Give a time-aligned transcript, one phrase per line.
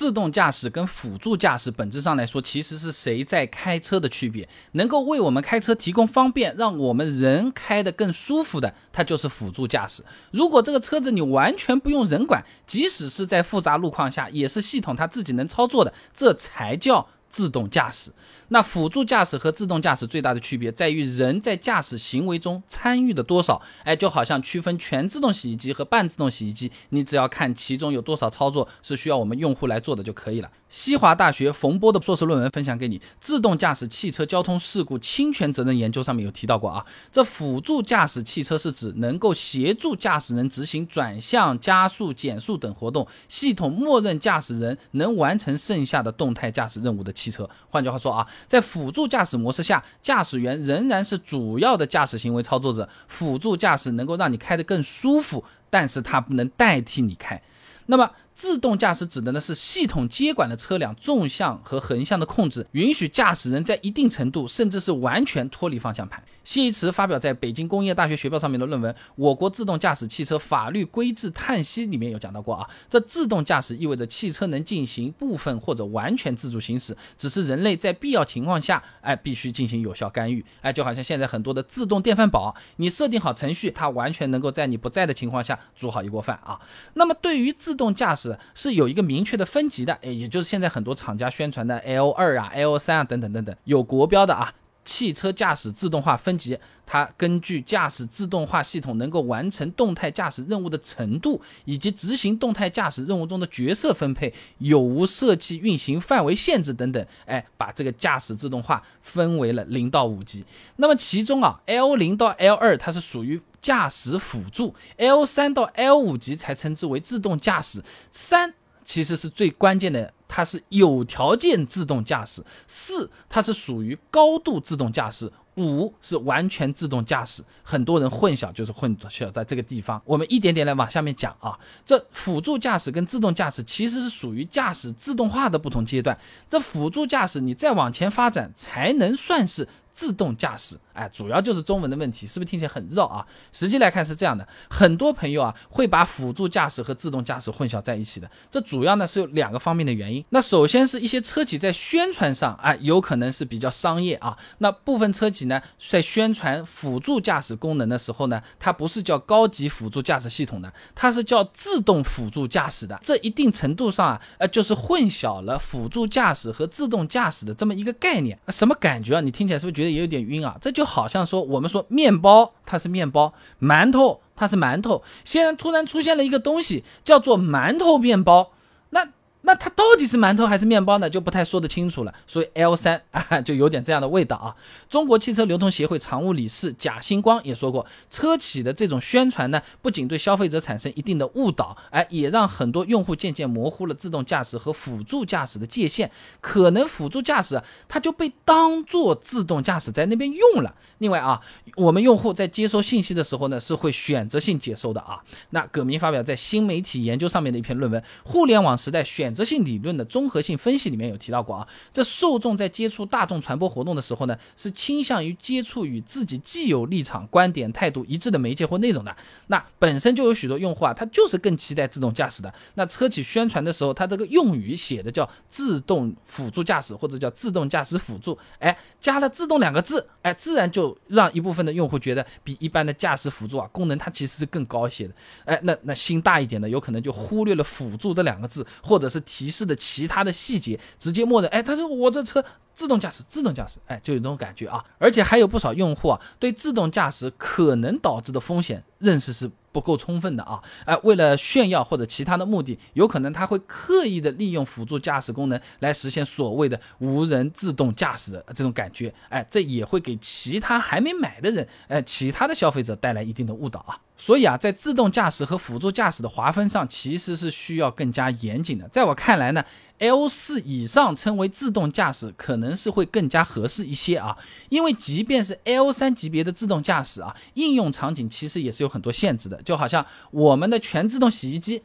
[0.00, 4.48] 自动驾驶跟辅助驾驶本质上来说，其实是谁在开车的区别。
[4.72, 10.02] 能够为我们开车提供方便，让我们人开得更舒服的，它就是辅助驾驶。
[10.30, 18.10] 如果这个车子你完全不用人管，即使是在复杂路况下，也是系统它自己能操作的，这才叫自动驾驶。
[18.48, 23.62] 那辅助驾驶和自动驾驶最大的区别在于人在驾驶行为中参与的多少。
[23.84, 30.50] 哎，就好像区分全自动洗衣机和半自动洗衣机，你只要看其中有多少操作是需要我们用户来做的就可以了。
[30.70, 36.86] 西华大学冯波的硕士论文分享给你，自动驾驶汽车交通事故侵权责任研究上面有提到过啊。
[37.12, 47.50] 这辅助驾驶汽车是指能够协助驾驶人执行转向、加速、减速等活动，系统默认驾驶人能完成剩下的动态驾驶任务的汽车。
[47.68, 48.26] 换句话说啊。
[48.46, 52.88] 在辅助驾驶模式下，驾驶员仍然是主要的驾驶行为操作者。
[53.08, 57.40] 辅助驾驶能够让你开得更舒服，但是它不能代替你开。
[57.86, 58.08] 那么，
[58.40, 66.24] 自动驾驶指的呢是系统接管了车辆纵向和横向的控制，允许驾驶人在一定程度甚至是完全脱离方向盘。
[66.42, 80.42] 谢一慈发表在北京工业大学学报上面的论文《我国自动驾驶汽车法律规制叹息》里面有讲到过啊，这自动驾驶意味着汽车能进行部分或者完全自主行驶，只是人类在必要情况下，哎，必须进行有效干预。
[80.62, 86.58] 哎，就好像现在很多的自动电饭煲，你设定好程序，它完全能够在你不在的情况下煮好一锅饭啊。
[86.94, 94.54] 那么对于自动驾驶是有一个明确的分级的，哎，也就是现在很多厂家宣传的 L 二啊、L 三啊等等等等，有国标的啊。
[94.82, 110.44] 汽车驾驶自动化分级，它根据驾驶自动化系统能够完成动态驾驶任务的程度，以及执行动态驾驶任务中的角色分配，有无设计运行范围限制等等，哎，把这个驾驶自动化分为了零到五级。
[110.76, 117.82] 那么其中啊，L 零到 L 二它是属于驾驶辅助，L 三到 L 五级才称之为自动驾驶。
[118.10, 120.12] 三其实是最关键的。
[120.32, 127.42] 它是有条件自动驾驶，四它是属于高度自动驾驶，五是完全自动驾驶。
[127.64, 130.00] 很多人混淆就是混淆在这个地方。
[130.04, 136.16] 我们一点点来往下面讲啊，这辅助驾驶跟自动驾驶其实是属于驾驶自动化的不同阶段。
[136.48, 140.78] 这辅助驾驶你再往前发展，才能算是自动驾驶。
[140.92, 143.24] 哎，主要就是中文的问题，是不是听起来很绕啊？
[143.52, 148.30] 实际来看是这样的，很多朋友啊会把辅助驾驶和自动驾驶混淆在一起的。
[148.50, 150.24] 这主要呢是有两个方面的原因。
[150.30, 154.36] 那首先是一些车企在宣传上，哎，有可能是比较商业啊。
[154.58, 162.98] 那部分车企呢在宣传辅助驾驶功能的时候呢，它不是叫高级辅助驾驶系统的，它是叫自动辅助驾驶的。
[163.02, 168.36] 这一定程度上啊，呃，就是混淆了辅助驾驶和自动驾驶的这么一个概念。
[168.48, 169.20] 什么感觉啊？
[169.20, 170.58] 你听起来是不是觉得也有点晕啊？
[170.60, 170.79] 这就。
[170.80, 178.52] 就好像说，我们说面包它是面包，馒头它是馒头，现在突然出现了一个东西叫做馒头面包，
[178.88, 179.06] 那。
[179.42, 181.08] 那它到底是馒头还是面包呢？
[181.08, 182.14] 就不太说得清楚了。
[182.26, 184.54] 所以 L 三啊，就有点这样的味道啊。
[184.88, 196.10] 中国汽车流通协会常务理事贾星光也说过，车企的这种宣传呢，不仅对消费者产生一定的误导，哎，也让很多用户渐渐模糊了自动驾驶和辅助驾驶的界限。
[196.42, 200.74] 可能辅助驾驶它就被当做自动驾驶在那边用了。
[200.98, 201.40] 另外啊，
[201.76, 205.18] 我们用户在接收信息的时候呢，是会选择性接收的啊。
[205.48, 209.29] 那葛明发表在新媒体研究上面的一篇论文，互联网时代选。
[209.30, 219.16] 选择性理论的综合性分析里面有提到过啊，这受众在接触大众传播活动的时候呢，是倾向于接触与自己既有立场、观点、态度一致的媒介或内容的。
[219.46, 222.52] 那本身就有许多用户啊，他就是更期待自动驾驶的。
[222.74, 235.14] 那车企宣传的时候，它这个用语写的叫自动辅助驾驶或者叫自动驾驶辅助，哎，加了“自动”两个字，哎，自然就让一部分的用户觉得比一般的驾驶辅助啊功能它其实是更高一些的。
[235.44, 239.19] 哎，那那心大一点的，有可能就忽略了“辅助”这两个字，或者是。
[239.20, 242.44] 提示的其他的细节，直接默认，哎，他说我这车
[242.74, 244.84] 自动驾驶，自动驾驶，哎，就有这种感觉啊。
[244.98, 250.60] 而且还有不少用户啊，对自动驾驶可能导致的风险认识是不够充分的啊。
[250.84, 259.12] 哎，为了炫耀或者其他的目的，有可能他会刻意的利用辅助驾驶功能来实现所谓的无人自动驾驶的这种感觉。
[259.28, 263.98] 哎，这也会给其他还没买的人，哎，其他的消费者带来一定的误导啊。
[264.16, 268.86] 所以啊，在自动驾驶和辅助驾驶的划分上，其实是需要更加严谨的。
[268.88, 269.64] 在我看来呢
[270.00, 274.36] ，L 四以上称为自动驾驶，可能是会更加合适一些啊。
[274.68, 279.62] 因为即便是 L 三级别的自动驾驶啊，应用场景其实也是有很多限制的。
[279.62, 281.82] 就好像我们的全自动洗衣机，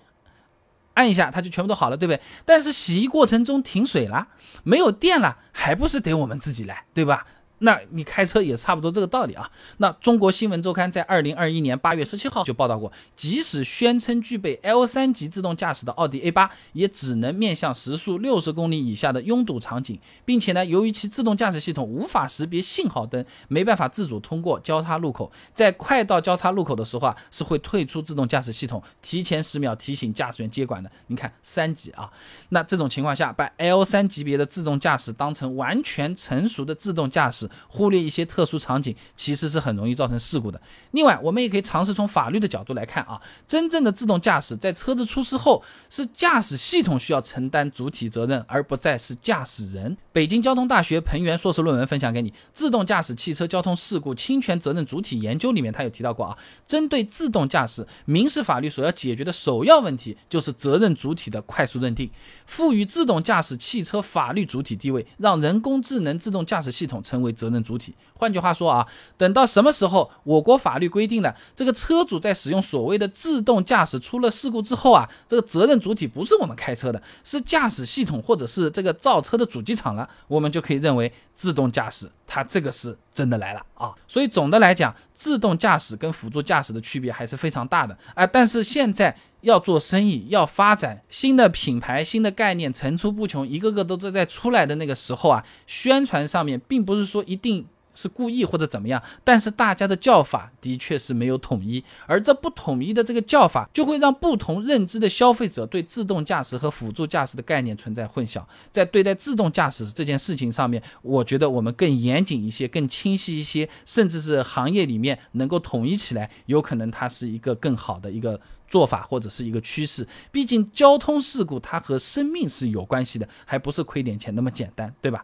[0.95, 2.19] 按一下它就全部都好了，对不对？
[2.45, 4.27] 但是洗衣过程中停水了，
[4.63, 7.27] 没有电了，还不是得我们自己来，对吧？
[7.65, 9.49] 那你开车也差不多这个道理啊。
[9.77, 30.91] 那中国新闻周刊在二零二一年八月十七号就报道过，即使宣称具备 L 三级自动驾驶的奥迪 A 八，也只能面向时速六十公里以下的拥堵场景，并且呢，由于其自动驾驶系统无法识别信号灯，没办法自主通过交叉路口，在快到交叉路口的时候啊，是会退出自动驾驶系统，提前十秒提醒驾驶员接管的。
[31.07, 32.11] 你看三级啊，
[32.49, 37.49] 那这种情况下，把 L 三级别的自动驾驶当成完全成熟的自动驾驶。
[37.67, 40.61] 忽略一些特殊场景，其实是很容易造成事故的。
[40.91, 49.95] 另外，我们也可以尝试从法律的角度来看啊，真正的自动驾驶在车子出事后，是驾驶系统需要承担主体责任，而不再是驾驶人。
[50.11, 62.09] 北京交通大学彭源硕士论文分享给你，《自动驾驶汽车交通事故侵权责任主体研究》里面，他有提到过啊，针对自动驾驶，民事法律所要解决的首要问题就是责任主体的快速认定，
[62.47, 67.34] 赋予自动驾驶汽车法律主体地位，让人工智能自动驾驶系统成为。
[67.35, 68.87] 责任主体，换句话说啊，
[69.17, 83.93] 等到什么时候我国法律规定了这个车主在使用所谓的自动驾驶出了事故之后啊，这个责任主体不是我们开车的，是驾驶系统或者是这个造车的主机厂了，我们就可以认为自动驾驶它这个是真的来了啊。
[84.07, 88.25] 所以总的来讲，自动驾驶跟辅助驾驶的区别还是非常大的啊。
[88.25, 89.15] 但是现在。
[89.45, 97.63] 要做生意，要发展新的品牌、新的概念层出不穷，一个个都在在出来的那个时候啊，宣传上面并不是说一定
[97.95, 108.43] 是故意或者怎么样，但是大家的叫法的确是没有统一，而这不统一的这个叫法，就会让不同认知的消费者对自动驾驶和辅助驾驶的概念存在混淆。
[108.71, 118.39] 在对待自动驾驶这件事情上面，我觉得我们更严谨一些、更清晰一些，甚至是行业里面能够统一起来，有可能它是一个更好的一个。
[118.67, 125.23] 做法或者是一个趋势，毕竟交通事故它和生命是有关系的，还不是亏点钱那么简单，对吧？